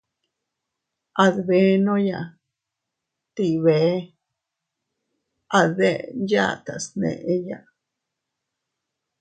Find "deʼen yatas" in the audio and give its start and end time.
5.77-6.85